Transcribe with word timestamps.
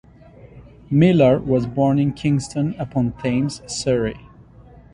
Millar 0.89 1.37
was 1.37 1.67
born 1.67 1.99
in 1.99 2.11
Kingston 2.13 2.73
upon 2.79 3.11
Thames, 3.21 3.61
Surrey. 3.67 4.17